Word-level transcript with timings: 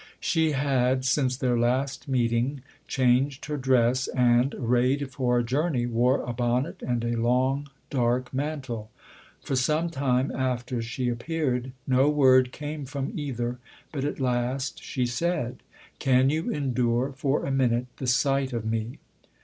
She 0.19 0.53
had 0.53 1.05
since 1.05 1.37
their 1.37 1.55
last 1.59 2.07
meeting 2.07 2.63
changed 2.87 3.45
her 3.45 3.55
dress 3.55 4.07
and, 4.07 4.55
arrayed 4.55 5.11
for 5.11 5.37
a 5.37 5.43
journey, 5.43 5.85
wore 5.85 6.23
a 6.23 6.33
bonnet 6.33 6.81
and 6.81 7.03
a 7.03 7.15
long 7.21 7.65
f 7.67 7.71
dark 7.91 8.33
mantle. 8.33 8.89
For 9.43 9.55
some 9.55 9.91
time 9.91 10.31
after 10.31 10.81
she 10.81 11.07
appeared 11.07 11.71
no 11.85 12.09
word 12.09 12.51
came 12.51 12.83
from 12.85 13.11
either; 13.13 13.59
but 13.91 14.03
at 14.03 14.19
last 14.19 14.81
she 14.83 15.05
said:" 15.05 15.61
Can 15.99 16.31
you 16.31 16.49
endure 16.49 17.13
for 17.15 17.45
a 17.45 17.51
minute 17.51 17.85
the 17.97 18.07
sight 18.07 18.53
of 18.53 18.65
me?" 18.65 18.97